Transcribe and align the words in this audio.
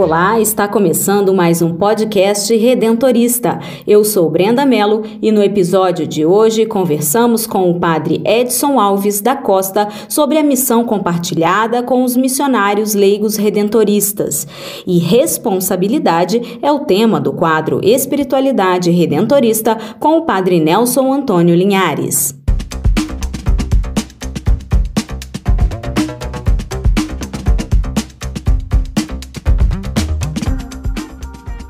Olá, 0.00 0.40
está 0.40 0.66
começando 0.66 1.34
mais 1.34 1.60
um 1.60 1.74
podcast 1.74 2.56
redentorista. 2.56 3.60
Eu 3.86 4.02
sou 4.02 4.30
Brenda 4.30 4.64
Mello 4.64 5.02
e 5.20 5.30
no 5.30 5.42
episódio 5.42 6.06
de 6.06 6.24
hoje 6.24 6.64
conversamos 6.64 7.46
com 7.46 7.70
o 7.70 7.78
padre 7.78 8.22
Edson 8.24 8.80
Alves 8.80 9.20
da 9.20 9.36
Costa 9.36 9.90
sobre 10.08 10.38
a 10.38 10.42
missão 10.42 10.84
compartilhada 10.84 11.82
com 11.82 12.02
os 12.02 12.16
missionários 12.16 12.94
leigos 12.94 13.36
redentoristas. 13.36 14.48
E 14.86 14.98
responsabilidade 14.98 16.58
é 16.62 16.72
o 16.72 16.80
tema 16.86 17.20
do 17.20 17.34
quadro 17.34 17.78
Espiritualidade 17.84 18.90
Redentorista 18.90 19.76
com 19.98 20.16
o 20.16 20.22
padre 20.22 20.60
Nelson 20.60 21.12
Antônio 21.12 21.54
Linhares. 21.54 22.39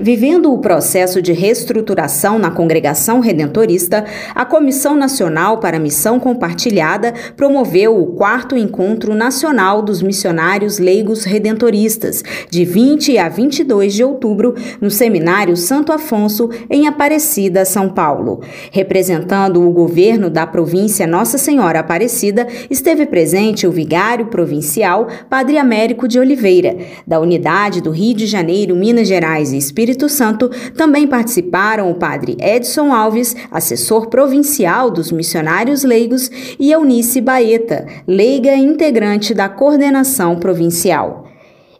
Vivendo 0.00 0.52
o 0.52 0.58
processo 0.58 1.20
de 1.20 1.32
reestruturação 1.32 2.38
na 2.38 2.52
Congregação 2.52 3.18
Redentorista, 3.18 4.04
a 4.32 4.44
Comissão 4.44 4.94
Nacional 4.94 5.58
para 5.58 5.80
Missão 5.80 6.20
Compartilhada 6.20 7.12
promoveu 7.36 8.00
o 8.00 8.06
quarto 8.12 8.56
Encontro 8.56 9.12
Nacional 9.12 9.82
dos 9.82 10.00
Missionários 10.00 10.78
Leigos 10.78 11.24
Redentoristas, 11.24 12.22
de 12.48 12.64
20 12.64 13.18
a 13.18 13.28
22 13.28 13.92
de 13.92 14.04
outubro, 14.04 14.54
no 14.80 14.88
Seminário 14.88 15.56
Santo 15.56 15.92
Afonso, 15.92 16.48
em 16.70 16.86
Aparecida, 16.86 17.64
São 17.64 17.88
Paulo. 17.88 18.40
Representando 18.70 19.66
o 19.66 19.72
governo 19.72 20.30
da 20.30 20.46
província 20.46 21.08
Nossa 21.08 21.38
Senhora 21.38 21.80
Aparecida, 21.80 22.46
esteve 22.70 23.04
presente 23.04 23.66
o 23.66 23.72
vigário 23.72 24.26
provincial 24.26 25.08
Padre 25.28 25.58
Américo 25.58 26.06
de 26.06 26.20
Oliveira, 26.20 26.76
da 27.04 27.18
unidade 27.18 27.80
do 27.80 27.90
Rio 27.90 28.14
de 28.14 28.26
Janeiro, 28.26 28.76
Minas 28.76 29.08
Gerais 29.08 29.52
e 29.52 29.58
Espírito 29.58 29.87
Espírito 29.88 30.08
Santo, 30.10 30.50
também 30.76 31.06
participaram 31.06 31.90
o 31.90 31.94
padre 31.94 32.36
Edson 32.38 32.92
Alves, 32.92 33.34
assessor 33.50 34.08
provincial 34.08 34.90
dos 34.90 35.10
missionários 35.10 35.82
leigos, 35.82 36.30
e 36.60 36.70
Eunice 36.70 37.22
Baeta, 37.22 37.86
leiga 38.06 38.54
integrante 38.54 39.32
da 39.32 39.48
coordenação 39.48 40.36
provincial. 40.36 41.26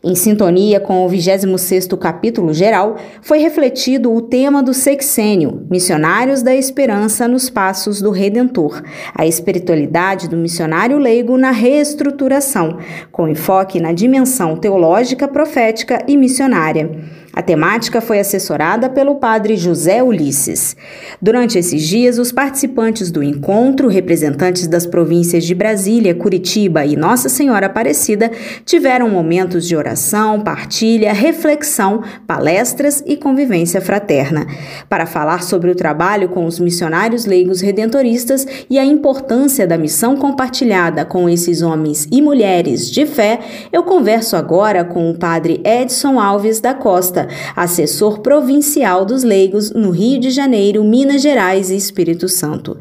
Em 0.03 0.15
sintonia 0.15 0.81
com 0.81 1.05
o 1.05 1.11
26º 1.11 1.99
capítulo 1.99 2.55
geral, 2.55 2.97
foi 3.21 3.41
refletido 3.41 4.15
o 4.15 4.23
tema 4.23 4.63
do 4.63 4.73
sexênio, 4.73 5.67
Missionários 5.69 6.41
da 6.41 6.55
Esperança 6.55 7.29
nos 7.29 7.51
Passos 7.51 8.01
do 8.01 8.11
Redentor, 8.11 8.81
a 9.15 9.27
espiritualidade 9.27 10.29
do 10.29 10.37
missionário 10.37 10.97
leigo 10.99 11.37
na 11.37 11.51
reestruturação, 11.51 12.79
com 13.13 13.29
enfoque 13.29 13.81
na 13.81 13.93
dimensão 13.93 14.57
teológica, 14.57 15.29
profética 15.29 16.03
e 16.09 16.17
missionária. 16.17 17.18
A 17.33 17.43
temática 17.43 18.01
foi 18.01 18.19
assessorada 18.19 18.89
pelo 18.89 19.17
padre 19.17 19.57
José 19.57 20.03
Ulisses. 20.03 20.75
Durante 21.21 21.59
esses 21.59 21.87
dias, 21.87 22.19
os 22.19 22.33
participantes 22.33 23.11
do 23.11 23.23
encontro, 23.23 23.87
representantes 23.89 24.67
das 24.67 24.87
províncias 24.87 25.45
de 25.45 25.55
Brasília, 25.55 26.15
Curitiba 26.15 26.85
e 26.85 26.97
Nossa 26.97 27.29
Senhora 27.29 27.67
Aparecida, 27.67 28.31
tiveram 28.65 29.09
momentos 29.11 29.69
de 29.69 29.77
oração, 29.77 30.41
partilha, 30.41 31.13
reflexão, 31.13 32.03
palestras 32.27 33.03
e 33.07 33.17
convivência 33.17 33.81
fraterna. 33.81 34.47
Para 34.89 35.07
falar 35.07 35.43
sobre 35.43 35.71
o 35.71 35.75
trabalho 35.75 36.31
com 36.31 36.47
os 36.47 36.59
missionários 36.59 37.27
leigos 37.27 37.61
redentoristas 37.61 38.47
e 38.69 38.79
a 38.79 38.85
importância 38.85 39.67
da 39.67 39.79
missão 39.79 40.17
compartilhada 40.17 41.05
com 41.05 41.29
esses 41.29 41.63
homens 41.63 42.09
e 42.11 42.23
mulheres 42.23 42.91
de 42.91 43.07
fé, 43.07 43.39
eu 43.73 43.83
converso 43.83 44.35
agora 44.35 44.83
com 44.85 45.11
o 45.11 45.19
padre 45.19 45.61
Edson 45.65 46.19
Alves 46.19 46.61
da 46.61 46.75
Costa 46.75 47.18
assessor 47.57 48.21
provincial 48.21 49.05
dos 49.05 49.23
leigos 49.23 49.73
no 49.73 49.91
Rio 49.91 50.21
de 50.21 50.31
Janeiro, 50.31 50.85
Minas 50.85 51.23
Gerais 51.23 51.71
e 51.71 51.77
Espírito 51.77 52.29
Santo. 52.29 52.77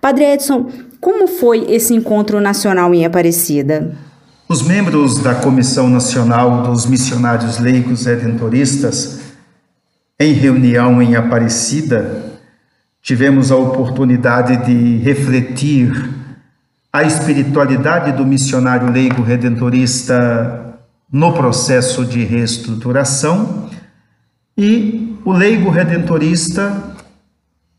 Padre 0.00 0.34
Edson, 0.34 0.68
como 1.00 1.26
foi 1.26 1.66
esse 1.68 1.92
encontro 1.92 2.40
nacional 2.40 2.94
em 2.94 3.04
Aparecida? 3.04 3.96
Os 4.48 4.62
membros 4.62 5.18
da 5.18 5.34
Comissão 5.34 5.88
Nacional 5.88 6.62
dos 6.62 6.86
Missionários 6.86 7.58
Leigos 7.58 8.04
Redentoristas, 8.04 9.20
em 10.20 10.32
reunião 10.32 11.02
em 11.02 11.16
Aparecida, 11.16 12.22
tivemos 13.02 13.50
a 13.50 13.56
oportunidade 13.56 14.64
de 14.66 14.98
refletir 14.98 16.10
a 16.92 17.02
espiritualidade 17.02 18.12
do 18.12 18.24
missionário 18.24 18.90
leigo 18.90 19.22
redentorista 19.22 20.78
no 21.10 21.32
processo 21.32 22.04
de 22.04 22.24
reestruturação 22.24 23.63
e 24.56 25.18
o 25.24 25.32
leigo 25.32 25.70
redentorista 25.70 26.94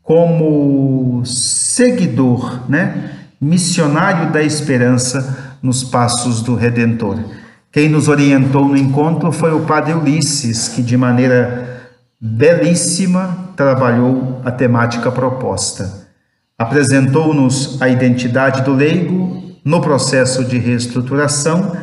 como 0.02 1.22
seguidor, 1.24 2.68
né, 2.68 3.10
missionário 3.40 4.30
da 4.30 4.42
esperança 4.42 5.56
nos 5.62 5.82
passos 5.82 6.42
do 6.42 6.54
Redentor. 6.54 7.18
Quem 7.72 7.88
nos 7.88 8.08
orientou 8.08 8.66
no 8.66 8.76
encontro 8.76 9.32
foi 9.32 9.52
o 9.52 9.66
padre 9.66 9.92
Ulisses, 9.94 10.68
que 10.68 10.82
de 10.82 10.96
maneira 10.96 11.90
belíssima 12.20 13.50
trabalhou 13.56 14.40
a 14.44 14.50
temática 14.50 15.10
proposta. 15.10 16.06
Apresentou-nos 16.58 17.80
a 17.82 17.88
identidade 17.88 18.62
do 18.62 18.72
leigo 18.72 19.42
no 19.64 19.80
processo 19.80 20.44
de 20.44 20.58
reestruturação 20.58 21.76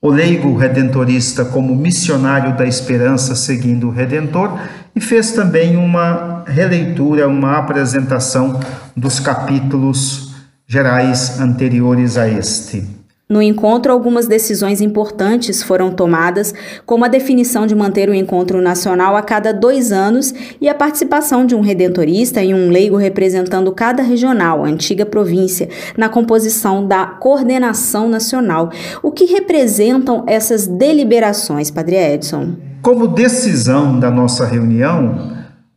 o 0.00 0.10
leigo 0.10 0.56
redentorista 0.56 1.44
como 1.44 1.74
missionário 1.74 2.56
da 2.56 2.64
esperança 2.66 3.34
seguindo 3.34 3.88
o 3.88 3.90
Redentor 3.90 4.58
e 4.94 5.00
fez 5.00 5.32
também 5.32 5.76
uma 5.76 6.44
releitura, 6.46 7.28
uma 7.28 7.58
apresentação 7.58 8.60
dos 8.96 9.18
capítulos 9.18 10.34
gerais 10.66 11.40
anteriores 11.40 12.16
a 12.16 12.28
este. 12.28 12.97
No 13.28 13.42
encontro, 13.42 13.92
algumas 13.92 14.26
decisões 14.26 14.80
importantes 14.80 15.62
foram 15.62 15.92
tomadas, 15.92 16.54
como 16.86 17.04
a 17.04 17.08
definição 17.08 17.66
de 17.66 17.74
manter 17.74 18.08
o 18.08 18.14
encontro 18.14 18.62
nacional 18.62 19.14
a 19.16 19.22
cada 19.22 19.52
dois 19.52 19.92
anos 19.92 20.32
e 20.58 20.66
a 20.66 20.74
participação 20.74 21.44
de 21.44 21.54
um 21.54 21.60
redentorista 21.60 22.42
e 22.42 22.54
um 22.54 22.70
leigo 22.70 22.96
representando 22.96 23.70
cada 23.72 24.02
regional, 24.02 24.64
antiga 24.64 25.04
província, 25.04 25.68
na 25.94 26.08
composição 26.08 26.86
da 26.86 27.04
coordenação 27.04 28.08
nacional. 28.08 28.70
O 29.02 29.12
que 29.12 29.26
representam 29.26 30.24
essas 30.26 30.66
deliberações, 30.66 31.70
Padre 31.70 31.96
Edson? 31.96 32.54
Como 32.80 33.06
decisão 33.06 34.00
da 34.00 34.10
nossa 34.10 34.46
reunião, 34.46 35.36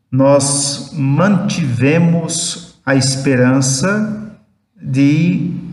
nós 0.10 0.92
mantivemos 0.94 2.80
a 2.86 2.96
esperança 2.96 4.38
de 4.82 5.71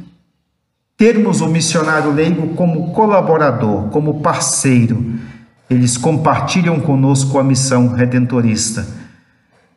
termos 0.99 1.41
o 1.41 1.47
missionário 1.47 2.11
leigo 2.11 2.49
como 2.55 2.93
colaborador, 2.93 3.89
como 3.91 4.21
parceiro. 4.21 5.15
Eles 5.71 5.97
compartilham 5.97 6.81
conosco 6.81 7.39
a 7.39 7.45
missão 7.45 7.89
redentorista, 7.93 8.85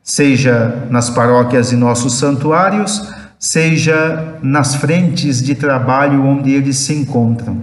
seja 0.01 0.87
nas 0.89 1.11
paróquias 1.11 1.71
e 1.71 1.75
nossos 1.75 2.15
santuários, 2.15 3.07
seja 3.37 4.39
nas 4.41 4.75
frentes 4.75 5.43
de 5.43 5.53
trabalho 5.53 6.25
onde 6.25 6.51
eles 6.51 6.77
se 6.77 6.93
encontram. 6.93 7.61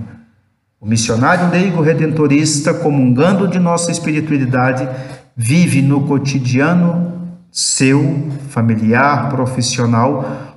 O 0.80 0.86
missionário 0.86 1.50
leigo 1.50 1.82
redentorista, 1.82 2.72
comungando 2.72 3.48
de 3.48 3.58
nossa 3.58 3.90
espiritualidade, 3.90 4.88
vive 5.36 5.82
no 5.82 6.06
cotidiano 6.06 7.12
seu, 7.50 8.28
familiar, 8.50 9.28
profissional, 9.30 10.47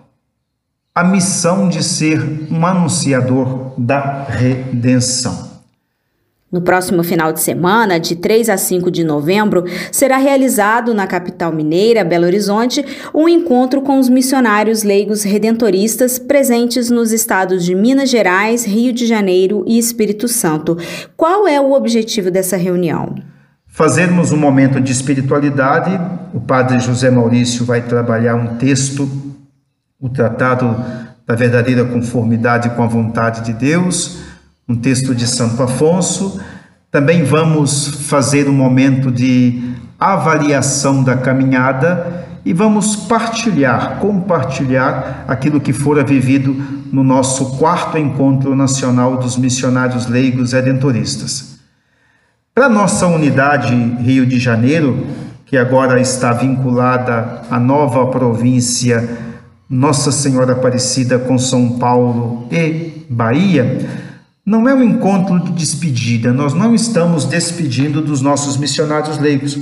a 0.93 1.05
missão 1.05 1.69
de 1.69 1.81
ser 1.81 2.21
um 2.51 2.65
anunciador 2.65 3.73
da 3.77 4.25
redenção. 4.25 5.49
No 6.51 6.61
próximo 6.61 7.01
final 7.01 7.31
de 7.31 7.39
semana, 7.39 7.97
de 7.97 8.13
3 8.13 8.49
a 8.49 8.57
5 8.57 8.91
de 8.91 9.05
novembro, 9.05 9.63
será 9.89 10.17
realizado 10.17 10.93
na 10.93 11.07
capital 11.07 11.53
mineira, 11.53 12.03
Belo 12.03 12.25
Horizonte, 12.25 12.85
um 13.15 13.29
encontro 13.29 13.81
com 13.81 13.97
os 13.97 14.09
missionários 14.09 14.83
leigos 14.83 15.23
redentoristas 15.23 16.19
presentes 16.19 16.89
nos 16.89 17.13
estados 17.13 17.63
de 17.63 17.73
Minas 17.73 18.09
Gerais, 18.09 18.65
Rio 18.65 18.91
de 18.91 19.05
Janeiro 19.05 19.63
e 19.65 19.79
Espírito 19.79 20.27
Santo. 20.27 20.77
Qual 21.15 21.47
é 21.47 21.61
o 21.61 21.71
objetivo 21.71 22.29
dessa 22.29 22.57
reunião? 22.57 23.15
Fazermos 23.65 24.33
um 24.33 24.37
momento 24.37 24.81
de 24.81 24.91
espiritualidade. 24.91 25.97
O 26.33 26.41
padre 26.41 26.79
José 26.79 27.09
Maurício 27.09 27.63
vai 27.63 27.81
trabalhar 27.81 28.35
um 28.35 28.57
texto, 28.57 29.09
o 30.01 30.09
Tratado 30.09 30.75
da 31.25 31.35
Verdadeira 31.35 31.85
Conformidade 31.85 32.71
com 32.71 32.83
a 32.83 32.87
Vontade 32.87 33.41
de 33.45 33.53
Deus 33.53 34.31
um 34.71 34.75
texto 34.75 35.13
de 35.13 35.27
Santo 35.27 35.61
Afonso. 35.61 36.39
Também 36.89 37.23
vamos 37.23 38.07
fazer 38.07 38.47
um 38.47 38.53
momento 38.53 39.11
de 39.11 39.73
avaliação 39.99 41.03
da 41.03 41.17
caminhada 41.17 42.25
e 42.45 42.53
vamos 42.53 42.95
partilhar, 42.95 43.99
compartilhar 43.99 45.25
aquilo 45.27 45.59
que 45.59 45.73
fora 45.73 46.03
vivido 46.03 46.55
no 46.91 47.03
nosso 47.03 47.57
quarto 47.57 47.97
encontro 47.97 48.55
nacional 48.55 49.17
dos 49.17 49.37
missionários 49.37 50.07
leigos 50.07 50.53
redentoristas. 50.53 51.59
Para 52.55 52.67
nossa 52.67 53.07
unidade 53.07 53.75
Rio 53.75 54.25
de 54.25 54.39
Janeiro, 54.39 55.05
que 55.45 55.57
agora 55.57 55.99
está 55.99 56.31
vinculada 56.33 57.41
à 57.49 57.59
nova 57.59 58.07
província 58.07 59.30
Nossa 59.71 60.11
Senhora 60.11 60.51
Aparecida 60.51 61.17
com 61.17 61.37
São 61.37 61.79
Paulo 61.79 62.45
e 62.51 63.05
Bahia, 63.09 63.89
não 64.45 64.67
é 64.67 64.73
um 64.73 64.83
encontro 64.83 65.39
de 65.39 65.53
despedida, 65.53 66.33
nós 66.33 66.53
não 66.53 66.75
estamos 66.75 67.23
despedindo 67.23 68.01
dos 68.01 68.21
nossos 68.21 68.57
missionários 68.57 69.17
leigos, 69.17 69.59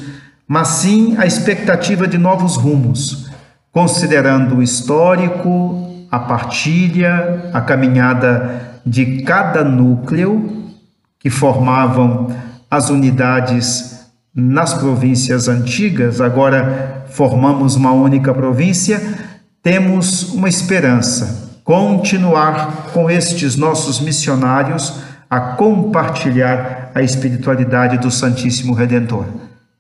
mas 0.48 0.68
sim 0.70 1.16
a 1.20 1.28
expectativa 1.28 2.08
de 2.08 2.18
novos 2.18 2.56
rumos, 2.56 3.30
considerando 3.72 4.56
o 4.56 4.64
histórico, 4.64 5.88
a 6.10 6.18
partilha, 6.18 7.52
a 7.54 7.62
caminhada 7.62 8.80
de 8.84 9.22
cada 9.22 9.64
núcleo 9.64 10.72
que 11.20 11.30
formavam 11.30 12.36
as 12.72 12.90
unidades 12.90 14.08
nas 14.34 14.74
províncias 14.74 15.48
antigas, 15.48 16.20
agora 16.20 17.06
formamos 17.10 17.76
uma 17.76 17.92
única 17.92 18.34
província, 18.34 19.29
temos 19.62 20.34
uma 20.34 20.50
esperança 20.50 21.50
continuar 21.64 22.90
com 22.94 23.10
estes 23.12 23.56
nossos 23.56 24.00
missionários 24.00 25.02
a 25.30 25.40
compartilhar 25.40 26.92
a 26.96 27.04
espiritualidade 27.04 28.00
do 28.00 28.10
Santíssimo 28.10 28.74
Redentor. 28.74 29.26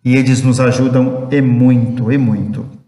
E 0.05 0.15
eles 0.15 0.43
nos 0.43 0.59
ajudam 0.59 1.27
e 1.31 1.41
muito, 1.41 2.11
e 2.11 2.17
muito. 2.17 2.78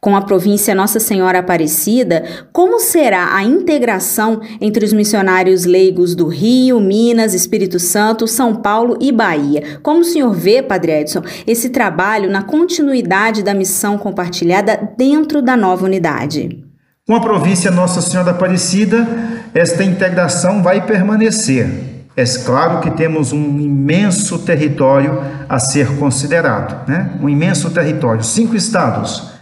Com 0.00 0.14
a 0.14 0.20
província 0.20 0.76
Nossa 0.76 1.00
Senhora 1.00 1.40
Aparecida, 1.40 2.22
como 2.52 2.78
será 2.78 3.34
a 3.34 3.42
integração 3.42 4.40
entre 4.60 4.84
os 4.84 4.92
missionários 4.92 5.64
leigos 5.64 6.14
do 6.14 6.28
Rio, 6.28 6.78
Minas, 6.78 7.34
Espírito 7.34 7.80
Santo, 7.80 8.28
São 8.28 8.54
Paulo 8.54 8.96
e 9.00 9.10
Bahia? 9.10 9.80
Como 9.82 10.02
o 10.02 10.04
senhor 10.04 10.32
vê, 10.32 10.62
Padre 10.62 11.00
Edson, 11.00 11.22
esse 11.44 11.70
trabalho 11.70 12.30
na 12.30 12.42
continuidade 12.42 13.42
da 13.42 13.52
missão 13.52 13.98
compartilhada 13.98 14.88
dentro 14.96 15.42
da 15.42 15.56
nova 15.56 15.86
unidade? 15.86 16.64
Com 17.04 17.16
a 17.16 17.20
província 17.20 17.68
Nossa 17.68 18.00
Senhora 18.00 18.30
Aparecida, 18.30 19.04
esta 19.52 19.82
integração 19.82 20.62
vai 20.62 20.86
permanecer. 20.86 21.68
É 22.16 22.22
claro 22.44 22.80
que 22.80 22.92
temos 22.92 23.32
um 23.32 23.58
imenso 23.58 24.38
território 24.38 25.20
a 25.48 25.58
ser 25.58 25.96
considerado, 25.96 26.88
né? 26.88 27.18
um 27.20 27.28
imenso 27.28 27.68
território, 27.70 28.22
cinco 28.22 28.54
estados. 28.54 29.37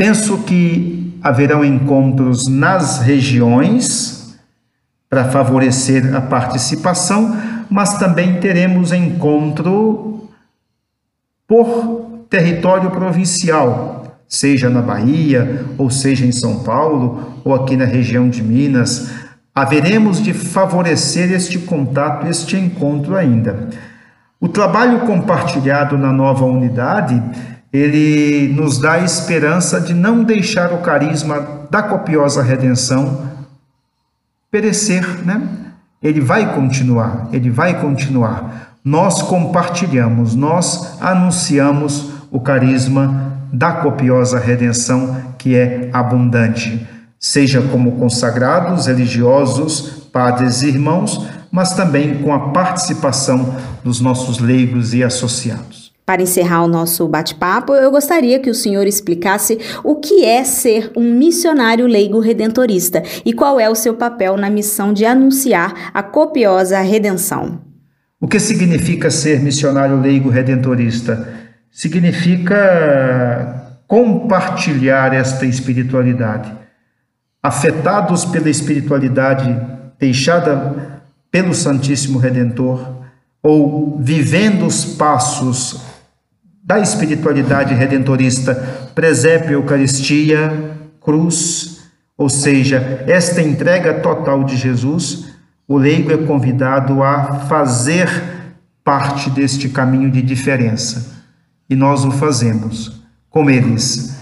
Penso 0.00 0.38
que 0.44 1.14
haverão 1.22 1.62
encontros 1.62 2.48
nas 2.48 3.00
regiões 3.00 4.34
para 5.10 5.26
favorecer 5.26 6.16
a 6.16 6.22
participação, 6.22 7.36
mas 7.68 7.98
também 7.98 8.40
teremos 8.40 8.92
encontro 8.92 10.26
por 11.46 12.24
território 12.30 12.90
provincial, 12.90 14.16
seja 14.26 14.70
na 14.70 14.80
Bahia, 14.80 15.66
ou 15.76 15.90
seja 15.90 16.24
em 16.24 16.32
São 16.32 16.60
Paulo, 16.60 17.34
ou 17.44 17.54
aqui 17.54 17.76
na 17.76 17.84
região 17.84 18.30
de 18.30 18.42
Minas, 18.42 19.10
haveremos 19.54 20.22
de 20.22 20.32
favorecer 20.32 21.30
este 21.30 21.58
contato, 21.58 22.26
este 22.26 22.56
encontro 22.56 23.14
ainda. 23.14 23.68
O 24.40 24.48
trabalho 24.48 25.00
compartilhado 25.00 25.98
na 25.98 26.10
nova 26.10 26.46
unidade, 26.46 27.22
ele 27.72 28.52
nos 28.52 28.78
dá 28.78 28.94
a 28.94 29.04
esperança 29.04 29.80
de 29.80 29.94
não 29.94 30.24
deixar 30.24 30.72
o 30.72 30.78
carisma 30.78 31.66
da 31.70 31.82
copiosa 31.82 32.42
redenção 32.42 33.30
perecer, 34.50 35.24
né? 35.24 35.40
Ele 36.02 36.20
vai 36.20 36.54
continuar, 36.54 37.28
ele 37.32 37.50
vai 37.50 37.80
continuar. 37.80 38.76
Nós 38.82 39.22
compartilhamos, 39.22 40.34
nós 40.34 41.00
anunciamos 41.00 42.10
o 42.30 42.40
carisma 42.40 43.36
da 43.52 43.72
copiosa 43.72 44.38
redenção 44.38 45.16
que 45.38 45.54
é 45.54 45.90
abundante, 45.92 46.86
seja 47.18 47.60
como 47.60 47.92
consagrados, 47.92 48.86
religiosos, 48.86 50.08
padres 50.12 50.62
e 50.62 50.68
irmãos, 50.68 51.26
mas 51.52 51.74
também 51.74 52.22
com 52.22 52.32
a 52.32 52.50
participação 52.50 53.54
dos 53.84 54.00
nossos 54.00 54.38
leigos 54.38 54.94
e 54.94 55.04
associados. 55.04 55.79
Para 56.10 56.22
encerrar 56.22 56.64
o 56.64 56.66
nosso 56.66 57.06
bate-papo, 57.06 57.72
eu 57.72 57.88
gostaria 57.88 58.40
que 58.40 58.50
o 58.50 58.54
senhor 58.54 58.84
explicasse 58.84 59.60
o 59.84 59.94
que 59.94 60.24
é 60.24 60.42
ser 60.42 60.90
um 60.96 61.14
missionário 61.14 61.86
leigo 61.86 62.18
redentorista 62.18 63.00
e 63.24 63.32
qual 63.32 63.60
é 63.60 63.70
o 63.70 63.76
seu 63.76 63.94
papel 63.94 64.36
na 64.36 64.50
missão 64.50 64.92
de 64.92 65.06
anunciar 65.06 65.92
a 65.94 66.02
copiosa 66.02 66.80
redenção. 66.80 67.60
O 68.20 68.26
que 68.26 68.40
significa 68.40 69.08
ser 69.08 69.38
missionário 69.38 70.00
leigo 70.00 70.28
redentorista? 70.28 71.32
significa 71.70 73.76
compartilhar 73.86 75.14
esta 75.14 75.46
espiritualidade. 75.46 76.52
Afetados 77.40 78.24
pela 78.24 78.50
espiritualidade 78.50 79.56
deixada 79.96 81.04
pelo 81.30 81.54
Santíssimo 81.54 82.18
Redentor, 82.18 82.96
ou 83.40 83.96
vivendo 84.02 84.66
os 84.66 84.84
passos 84.84 85.88
da 86.70 86.78
espiritualidade 86.78 87.74
redentorista, 87.74 88.54
presépio, 88.94 89.54
Eucaristia, 89.54 90.76
cruz, 91.00 91.80
ou 92.16 92.28
seja, 92.28 93.02
esta 93.08 93.42
entrega 93.42 93.94
total 93.94 94.44
de 94.44 94.56
Jesus, 94.56 95.30
o 95.66 95.76
leigo 95.76 96.12
é 96.12 96.18
convidado 96.18 97.02
a 97.02 97.40
fazer 97.48 98.08
parte 98.84 99.28
deste 99.30 99.68
caminho 99.68 100.12
de 100.12 100.22
diferença 100.22 101.24
e 101.68 101.74
nós 101.74 102.04
o 102.04 102.12
fazemos, 102.12 103.02
como 103.28 103.50
eles, 103.50 104.16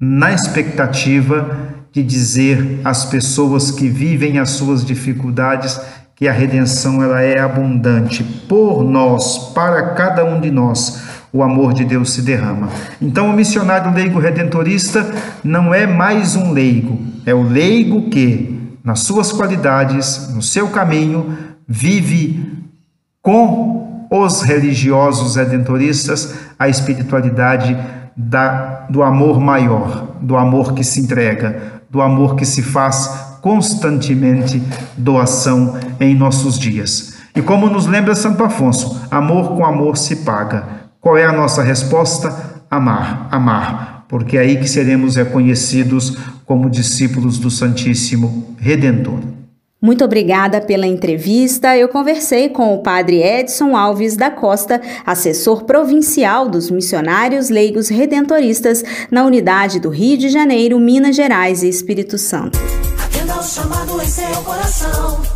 na 0.00 0.32
expectativa 0.32 1.74
de 1.92 2.02
dizer 2.02 2.80
às 2.84 3.04
pessoas 3.04 3.70
que 3.70 3.86
vivem 3.86 4.38
as 4.38 4.48
suas 4.48 4.82
dificuldades 4.82 5.78
que 6.14 6.26
a 6.26 6.32
redenção 6.32 7.02
ela 7.02 7.20
é 7.20 7.38
abundante 7.38 8.24
por 8.48 8.82
nós, 8.82 9.52
para 9.52 9.90
cada 9.90 10.24
um 10.24 10.40
de 10.40 10.50
nós. 10.50 11.15
O 11.36 11.42
amor 11.42 11.74
de 11.74 11.84
Deus 11.84 12.14
se 12.14 12.22
derrama. 12.22 12.70
Então, 12.98 13.28
o 13.28 13.32
missionário 13.34 13.92
leigo 13.92 14.18
redentorista 14.18 15.06
não 15.44 15.74
é 15.74 15.86
mais 15.86 16.34
um 16.34 16.50
leigo, 16.50 16.98
é 17.26 17.34
o 17.34 17.42
leigo 17.42 18.08
que, 18.08 18.58
nas 18.82 19.00
suas 19.00 19.32
qualidades, 19.32 20.32
no 20.34 20.40
seu 20.40 20.68
caminho, 20.68 21.36
vive 21.68 22.42
com 23.20 24.06
os 24.10 24.40
religiosos 24.40 25.36
redentoristas 25.36 26.34
a 26.58 26.70
espiritualidade 26.70 27.76
da, 28.16 28.86
do 28.88 29.02
amor 29.02 29.38
maior, 29.38 30.16
do 30.22 30.38
amor 30.38 30.72
que 30.72 30.82
se 30.82 31.00
entrega, 31.00 31.82
do 31.90 32.00
amor 32.00 32.34
que 32.36 32.46
se 32.46 32.62
faz 32.62 33.08
constantemente 33.42 34.62
doação 34.96 35.74
em 36.00 36.14
nossos 36.14 36.58
dias. 36.58 37.18
E 37.34 37.42
como 37.42 37.68
nos 37.68 37.86
lembra 37.86 38.14
Santo 38.14 38.42
Afonso, 38.42 39.02
amor 39.10 39.54
com 39.54 39.66
amor 39.66 39.98
se 39.98 40.16
paga. 40.16 40.85
Qual 41.06 41.16
é 41.16 41.24
a 41.24 41.30
nossa 41.30 41.62
resposta? 41.62 42.64
Amar, 42.68 43.28
amar, 43.30 44.06
porque 44.08 44.36
é 44.36 44.40
aí 44.40 44.56
que 44.56 44.68
seremos 44.68 45.14
reconhecidos 45.14 46.16
como 46.44 46.68
discípulos 46.68 47.38
do 47.38 47.48
Santíssimo 47.48 48.56
Redentor. 48.58 49.20
Muito 49.80 50.04
obrigada 50.04 50.60
pela 50.60 50.84
entrevista. 50.84 51.76
Eu 51.76 51.88
conversei 51.88 52.48
com 52.48 52.74
o 52.74 52.82
padre 52.82 53.22
Edson 53.22 53.76
Alves 53.76 54.16
da 54.16 54.32
Costa, 54.32 54.82
assessor 55.06 55.62
provincial 55.62 56.48
dos 56.48 56.72
missionários 56.72 57.50
leigos 57.50 57.88
redentoristas 57.88 58.82
na 59.08 59.24
unidade 59.24 59.78
do 59.78 59.90
Rio 59.90 60.18
de 60.18 60.28
Janeiro, 60.28 60.80
Minas 60.80 61.14
Gerais 61.14 61.62
e 61.62 61.68
Espírito 61.68 62.18
Santo. 62.18 62.58
Atenda 62.98 63.38
o 63.38 63.42
chamado 63.44 64.02
em 64.02 64.06
seu 64.08 64.42
coração. 64.42 65.35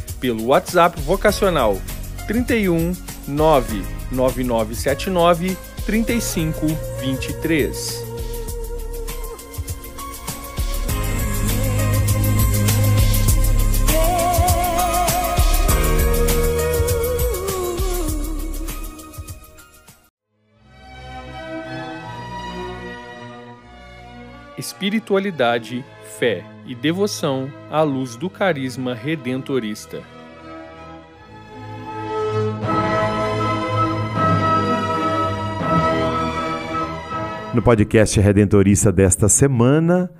pelo 0.21 0.45
WhatsApp 0.45 0.97
vocacional 1.01 1.81
31 2.27 2.95
99979 3.27 5.57
3523. 5.85 8.11
Espiritualidade, 24.57 25.85
fé 26.21 26.45
e 26.67 26.75
devoção 26.75 27.51
à 27.71 27.81
luz 27.81 28.15
do 28.15 28.29
carisma 28.29 28.93
redentorista. 28.93 30.03
No 37.55 37.63
podcast 37.63 38.19
Redentorista 38.19 38.91
desta 38.91 39.27
semana, 39.27 40.11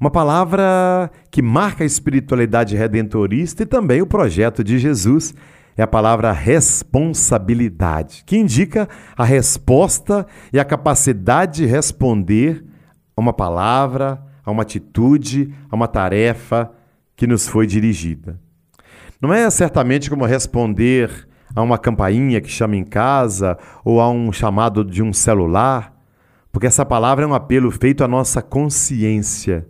uma 0.00 0.10
palavra 0.10 1.10
que 1.30 1.42
marca 1.42 1.84
a 1.84 1.86
espiritualidade 1.86 2.74
redentorista 2.74 3.62
e 3.62 3.66
também 3.66 4.00
o 4.00 4.06
projeto 4.06 4.64
de 4.64 4.78
Jesus 4.78 5.34
é 5.76 5.82
a 5.82 5.86
palavra 5.86 6.32
responsabilidade, 6.32 8.22
que 8.24 8.38
indica 8.38 8.88
a 9.14 9.24
resposta 9.26 10.26
e 10.54 10.58
a 10.58 10.64
capacidade 10.64 11.56
de 11.56 11.66
responder 11.66 12.64
a 13.14 13.20
uma 13.20 13.34
palavra, 13.34 14.29
a 14.50 14.52
uma 14.52 14.62
atitude, 14.62 15.54
a 15.70 15.76
uma 15.76 15.88
tarefa 15.88 16.70
que 17.16 17.26
nos 17.26 17.48
foi 17.48 17.66
dirigida. 17.66 18.38
Não 19.20 19.32
é 19.32 19.48
certamente 19.50 20.10
como 20.10 20.24
responder 20.24 21.28
a 21.54 21.62
uma 21.62 21.78
campainha 21.78 22.40
que 22.40 22.48
chama 22.48 22.76
em 22.76 22.84
casa 22.84 23.58
ou 23.84 24.00
a 24.00 24.10
um 24.10 24.32
chamado 24.32 24.84
de 24.84 25.02
um 25.02 25.12
celular, 25.12 25.94
porque 26.52 26.66
essa 26.66 26.84
palavra 26.84 27.24
é 27.24 27.28
um 27.28 27.34
apelo 27.34 27.70
feito 27.70 28.02
à 28.02 28.08
nossa 28.08 28.42
consciência, 28.42 29.66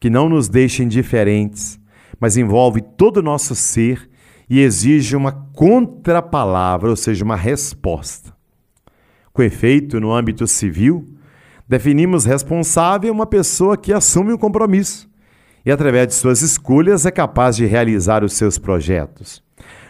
que 0.00 0.10
não 0.10 0.28
nos 0.28 0.48
deixa 0.48 0.82
indiferentes, 0.82 1.78
mas 2.18 2.36
envolve 2.36 2.80
todo 2.80 3.18
o 3.18 3.22
nosso 3.22 3.54
ser 3.54 4.08
e 4.48 4.60
exige 4.60 5.16
uma 5.16 5.32
contrapalavra, 5.32 6.90
ou 6.90 6.96
seja, 6.96 7.24
uma 7.24 7.36
resposta. 7.36 8.34
Com 9.32 9.42
efeito, 9.42 10.00
no 10.00 10.12
âmbito 10.12 10.46
civil, 10.46 11.06
Definimos 11.68 12.24
responsável 12.24 13.12
uma 13.12 13.26
pessoa 13.26 13.76
que 13.76 13.92
assume 13.92 14.32
o 14.32 14.34
um 14.34 14.38
compromisso 14.38 15.08
e, 15.64 15.72
através 15.72 16.08
de 16.08 16.14
suas 16.14 16.42
escolhas, 16.42 17.06
é 17.06 17.10
capaz 17.10 17.56
de 17.56 17.64
realizar 17.64 18.22
os 18.22 18.34
seus 18.34 18.58
projetos. 18.58 19.42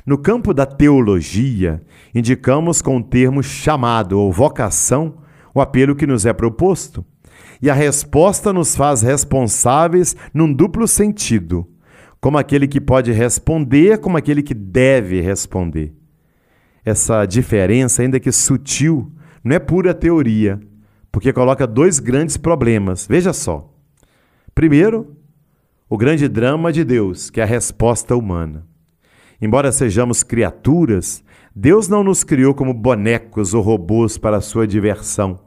No 0.07 0.17
campo 0.17 0.55
da 0.55 0.67
teologia, 0.67 1.83
indicamos 2.15 2.81
com 2.81 2.99
o 2.99 3.03
termo 3.03 3.43
chamado 3.43 4.21
ou 4.21 4.33
vocação 4.33 5.17
o 5.55 5.61
apelo 5.61 5.97
que 5.97 6.07
nos 6.07 6.27
é 6.27 6.33
proposto. 6.33 7.05
E 7.61 7.71
a 7.71 7.75
resposta 7.75 8.53
nos 8.53 8.77
faz 8.77 9.03
responsáveis 9.03 10.15
num 10.33 10.53
duplo 10.53 10.87
sentido, 10.87 11.67
como 12.21 12.39
aquele 12.39 12.69
que 12.69 12.81
pode 12.81 13.11
responder, 13.13 13.99
como 13.99 14.17
aquele 14.17 14.43
que 14.43 14.55
deve 14.55 15.21
responder. 15.21 15.93
Essa 16.85 17.25
diferença, 17.25 18.03
ainda 18.03 18.21
que 18.21 18.31
sutil, 18.31 19.11
não 19.43 19.57
é 19.57 19.59
pura 19.59 19.95
teoria, 19.95 20.61
porque 21.15 21.33
coloca 21.33 21.65
dois 21.65 22.01
grandes 22.01 22.37
problemas. 22.37 23.07
Veja 23.07 23.33
só. 23.33 23.73
Primeiro, 24.53 25.17
o 25.89 25.97
grande 25.97 26.27
drama 26.27 26.73
de 26.73 26.83
Deus, 26.83 27.31
que 27.31 27.41
é 27.41 27.45
a 27.45 27.47
resposta 27.47 28.17
humana. 28.17 28.67
Embora 29.41 29.71
sejamos 29.71 30.25
criaturas, 30.25 31.23
Deus 31.55 31.87
não 31.87 32.03
nos 32.03 32.25
criou 32.25 32.53
como 32.53 32.75
bonecos 32.75 33.55
ou 33.55 33.63
robôs 33.63 34.19
para 34.19 34.41
sua 34.41 34.67
diversão, 34.67 35.39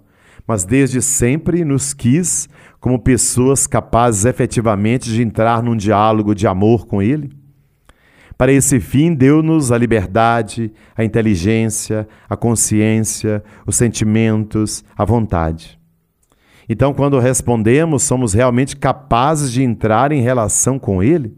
mas 0.48 0.64
desde 0.64 1.02
sempre 1.02 1.66
nos 1.66 1.94
quis 1.94 2.48
como 2.80 2.98
pessoas 2.98 3.68
capazes 3.68 4.24
efetivamente 4.24 5.12
de 5.12 5.22
entrar 5.22 5.62
num 5.62 5.76
diálogo 5.76 6.34
de 6.34 6.48
amor 6.48 6.88
com 6.88 7.02
Ele. 7.02 7.30
Para 8.38 8.52
esse 8.52 8.80
fim, 8.80 9.16
deu-nos 9.16 9.72
a 9.72 9.78
liberdade, 9.78 10.72
a 10.96 11.04
inteligência, 11.04 12.08
a 12.30 12.38
consciência, 12.38 13.44
os 13.66 13.76
sentimentos, 13.76 14.86
a 14.96 15.04
vontade. 15.04 15.80
Então, 16.70 16.94
quando 16.94 17.18
respondemos, 17.18 18.04
somos 18.04 18.34
realmente 18.34 18.76
capazes 18.76 19.52
de 19.52 19.64
entrar 19.64 20.12
em 20.12 20.22
relação 20.22 20.78
com 20.78 21.02
Ele? 21.02 21.36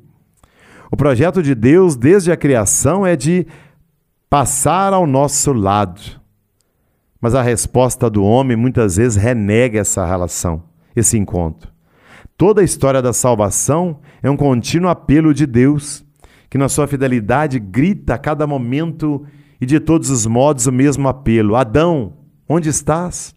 O 0.91 0.97
projeto 0.97 1.41
de 1.41 1.55
Deus, 1.55 1.95
desde 1.95 2.31
a 2.31 2.37
criação, 2.37 3.05
é 3.05 3.15
de 3.15 3.47
passar 4.29 4.91
ao 4.91 5.07
nosso 5.07 5.53
lado. 5.53 6.01
Mas 7.21 7.33
a 7.33 7.41
resposta 7.41 8.09
do 8.09 8.23
homem 8.23 8.57
muitas 8.57 8.97
vezes 8.97 9.21
renega 9.21 9.79
essa 9.79 10.05
relação, 10.05 10.63
esse 10.95 11.17
encontro. 11.17 11.71
Toda 12.35 12.61
a 12.61 12.63
história 12.63 13.01
da 13.01 13.13
salvação 13.13 13.99
é 14.21 14.29
um 14.29 14.37
contínuo 14.37 14.89
apelo 14.89 15.33
de 15.33 15.45
Deus 15.45 16.03
que 16.49 16.57
na 16.57 16.67
sua 16.67 16.87
fidelidade 16.87 17.59
grita 17.59 18.15
a 18.15 18.17
cada 18.17 18.47
momento 18.47 19.25
e 19.61 19.65
de 19.65 19.79
todos 19.79 20.09
os 20.09 20.25
modos 20.25 20.65
o 20.65 20.71
mesmo 20.71 21.07
apelo: 21.07 21.55
Adão, 21.55 22.13
onde 22.47 22.69
estás? 22.69 23.35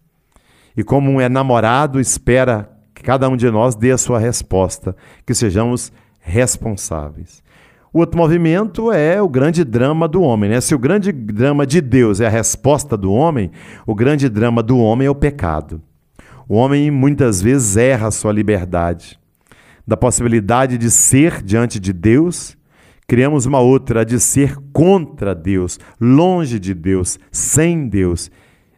E 0.76 0.82
como 0.82 1.10
um 1.10 1.20
enamorado 1.20 2.00
espera 2.00 2.70
que 2.94 3.02
cada 3.02 3.28
um 3.28 3.36
de 3.36 3.50
nós 3.50 3.74
dê 3.74 3.90
a 3.90 3.98
sua 3.98 4.18
resposta, 4.18 4.96
que 5.26 5.34
sejamos 5.34 5.92
responsáveis. 6.20 7.42
O 7.92 7.98
outro 7.98 8.16
movimento 8.16 8.90
é 8.90 9.20
o 9.20 9.28
grande 9.28 9.64
drama 9.64 10.08
do 10.08 10.22
homem. 10.22 10.48
Né? 10.48 10.60
Se 10.62 10.74
o 10.74 10.78
grande 10.78 11.12
drama 11.12 11.66
de 11.66 11.80
Deus 11.82 12.20
é 12.20 12.26
a 12.26 12.30
resposta 12.30 12.96
do 12.96 13.12
homem, 13.12 13.50
o 13.86 13.94
grande 13.94 14.30
drama 14.30 14.62
do 14.62 14.78
homem 14.78 15.06
é 15.06 15.10
o 15.10 15.14
pecado. 15.14 15.82
O 16.48 16.54
homem 16.54 16.90
muitas 16.90 17.42
vezes 17.42 17.76
erra 17.76 18.08
a 18.08 18.10
sua 18.10 18.32
liberdade, 18.32 19.18
da 19.86 19.96
possibilidade 19.96 20.78
de 20.78 20.90
ser 20.90 21.42
diante 21.42 21.78
de 21.78 21.92
Deus 21.92 22.56
criamos 23.12 23.44
uma 23.44 23.60
outra 23.60 24.06
de 24.06 24.18
ser 24.18 24.56
contra 24.72 25.34
Deus, 25.34 25.78
longe 26.00 26.58
de 26.58 26.72
Deus, 26.72 27.18
sem 27.30 27.86
Deus. 27.86 28.30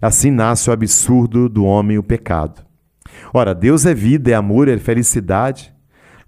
Assim 0.03 0.33
nasce 0.33 0.69
o 0.69 0.73
absurdo 0.73 1.49
do 1.49 1.65
homem, 1.65 1.99
o 1.99 2.03
pecado. 2.03 2.67
Ora, 3.33 3.55
Deus 3.55 3.87
é 3.87 3.95
vida, 3.95 4.33
é 4.33 4.35
amor, 4.35 4.67
é 4.67 4.77
felicidade. 4.77 5.73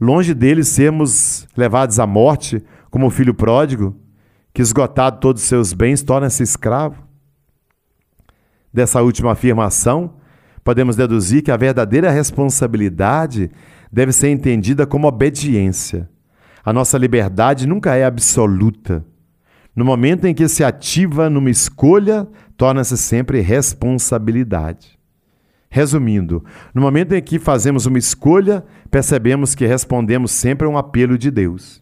Longe 0.01 0.35
dele 0.35 0.63
sermos 0.63 1.49
levados 1.57 1.99
à 1.99 2.07
morte, 2.07 2.63
como 2.93 3.09
o 3.09 3.11
filho 3.11 3.35
pródigo, 3.35 3.97
que 4.55 4.63
esgotado 4.63 5.19
todos 5.19 5.43
os 5.43 5.49
seus 5.49 5.73
bens 5.73 6.01
torna-se 6.01 6.45
escravo. 6.45 7.03
Dessa 8.73 9.03
última 9.03 9.33
afirmação, 9.33 10.15
podemos 10.63 10.95
deduzir 10.95 11.43
que 11.43 11.51
a 11.51 11.57
verdadeira 11.57 12.13
responsabilidade 12.13 13.51
deve 13.91 14.13
ser 14.13 14.29
entendida 14.29 14.87
como 14.87 15.09
obediência 15.09 16.09
a 16.67 16.73
nossa 16.73 16.99
liberdade 16.99 17.65
nunca 17.65 17.95
é 17.95 18.05
absoluta. 18.05 19.05
No 19.75 19.85
momento 19.85 20.25
em 20.25 20.35
que 20.35 20.49
se 20.49 20.65
ativa 20.65 21.31
numa 21.31 21.49
escolha, 21.49 22.27
torna-se 22.57 22.97
sempre 22.97 23.41
responsabilidade. 23.41 24.99
Resumindo, 25.71 26.45
no 26.75 26.83
momento 26.83 27.13
em 27.13 27.23
que 27.23 27.39
fazemos 27.39 27.87
uma 27.87 27.99
escolha, 27.99 28.65
percebemos 28.91 29.55
que 29.55 29.65
respondemos 29.65 30.33
sempre 30.33 30.67
a 30.67 30.71
um 30.71 30.77
apelo 30.77 31.17
de 31.17 31.31
Deus. 31.31 31.81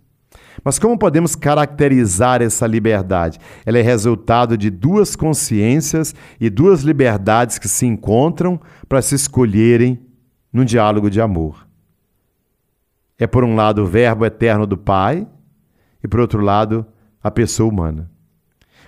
Mas 0.63 0.79
como 0.79 0.99
podemos 0.99 1.35
caracterizar 1.35 2.43
essa 2.43 2.67
liberdade? 2.67 3.39
Ela 3.65 3.79
é 3.79 3.83
resultado 3.83 4.55
de 4.55 4.69
duas 4.69 5.17
consciências 5.17 6.15
e 6.39 6.51
duas 6.51 6.83
liberdades 6.83 7.59
que 7.59 7.69
se 7.69 7.87
encontram 7.87 8.61
para 8.87 9.01
se 9.01 9.15
escolherem 9.15 9.99
num 10.53 10.65
diálogo 10.65 11.09
de 11.09 11.23
amor. 11.23 11.64
É, 13.25 13.27
por 13.27 13.43
um 13.43 13.55
lado, 13.55 13.83
o 13.83 13.87
Verbo 13.87 14.27
eterno 14.27 14.67
do 14.67 14.77
Pai 14.77 15.27
e, 16.03 16.07
por 16.07 16.21
outro 16.21 16.43
lado, 16.43 16.85
a 17.23 17.31
pessoa 17.31 17.71
humana. 17.71 18.11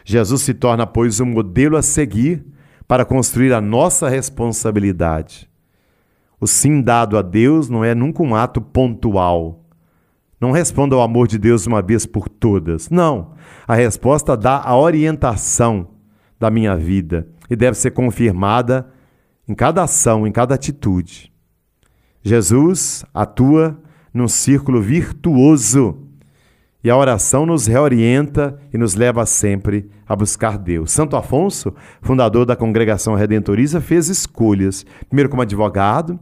Jesus 0.04 0.42
se 0.42 0.52
torna, 0.52 0.86
pois, 0.86 1.20
um 1.20 1.24
modelo 1.24 1.74
a 1.74 1.80
seguir 1.80 2.44
para 2.86 3.02
construir 3.02 3.54
a 3.54 3.62
nossa 3.62 4.10
responsabilidade. 4.10 5.48
O 6.38 6.46
sim 6.46 6.82
dado 6.82 7.16
a 7.16 7.22
Deus 7.22 7.70
não 7.70 7.82
é 7.82 7.94
nunca 7.94 8.22
um 8.22 8.34
ato 8.34 8.60
pontual. 8.60 9.64
Não 10.38 10.50
responda 10.50 10.94
ao 10.94 11.00
amor 11.00 11.26
de 11.26 11.38
Deus 11.38 11.66
uma 11.66 11.80
vez 11.80 12.04
por 12.04 12.28
todas. 12.28 12.90
Não. 12.90 13.32
A 13.66 13.74
resposta 13.74 14.36
dá 14.36 14.60
a 14.62 14.76
orientação 14.76 15.88
da 16.38 16.50
minha 16.50 16.76
vida 16.76 17.26
e 17.48 17.56
deve 17.56 17.78
ser 17.78 17.92
confirmada 17.92 18.86
em 19.48 19.54
cada 19.54 19.82
ação, 19.82 20.26
em 20.26 20.30
cada 20.30 20.54
atitude. 20.54 21.32
Jesus 22.22 23.02
atua 23.14 23.80
num 24.16 24.28
círculo 24.28 24.80
virtuoso 24.80 25.99
e 26.82 26.90
a 26.90 26.96
oração 26.96 27.44
nos 27.44 27.66
reorienta 27.66 28.58
e 28.73 28.78
nos 28.78 28.94
leva 28.94 29.26
sempre 29.26 29.90
a 30.06 30.14
buscar 30.14 30.56
Deus. 30.56 30.92
Santo 30.92 31.16
Afonso, 31.16 31.75
fundador 32.00 32.46
da 32.46 32.54
congregação 32.54 33.14
redentorista, 33.14 33.80
fez 33.80 34.08
escolhas, 34.08 34.87
primeiro 35.08 35.28
como 35.28 35.42
advogado, 35.42 36.18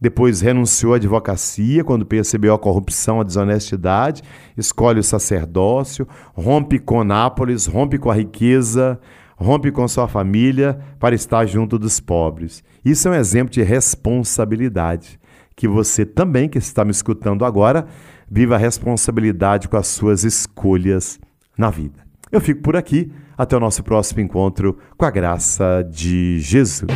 depois 0.00 0.40
renunciou 0.40 0.92
à 0.92 0.96
advocacia 0.96 1.82
quando 1.82 2.06
percebeu 2.06 2.54
a 2.54 2.58
corrupção, 2.58 3.20
a 3.20 3.24
desonestidade, 3.24 4.22
escolhe 4.56 5.00
o 5.00 5.02
sacerdócio, 5.02 6.06
rompe 6.34 6.78
com 6.78 7.02
Nápoles, 7.02 7.66
rompe 7.66 7.98
com 7.98 8.10
a 8.10 8.14
riqueza, 8.14 9.00
rompe 9.36 9.72
com 9.72 9.88
sua 9.88 10.06
família 10.06 10.78
para 11.00 11.14
estar 11.14 11.46
junto 11.46 11.78
dos 11.78 11.98
pobres. 11.98 12.62
Isso 12.84 13.08
é 13.08 13.10
um 13.10 13.14
exemplo 13.14 13.52
de 13.52 13.62
responsabilidade. 13.62 15.18
Que 15.56 15.66
você 15.66 16.04
também, 16.04 16.50
que 16.50 16.58
está 16.58 16.84
me 16.84 16.90
escutando 16.90 17.42
agora, 17.42 17.86
viva 18.30 18.56
a 18.56 18.58
responsabilidade 18.58 19.68
com 19.68 19.78
as 19.78 19.86
suas 19.86 20.22
escolhas 20.22 21.18
na 21.56 21.70
vida. 21.70 22.04
Eu 22.30 22.40
fico 22.42 22.60
por 22.60 22.76
aqui. 22.76 23.10
Até 23.38 23.54
o 23.54 23.60
nosso 23.60 23.82
próximo 23.82 24.20
encontro 24.20 24.78
com 24.96 25.04
a 25.04 25.10
graça 25.10 25.86
de 25.90 26.40
Jesus. 26.40 26.90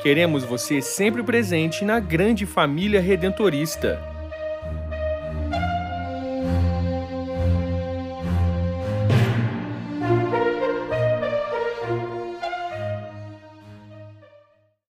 Queremos 0.03 0.43
você 0.43 0.81
sempre 0.81 1.23
presente 1.23 1.83
na 1.83 1.99
grande 1.99 2.45
família 2.45 3.01
redentorista. 3.01 4.16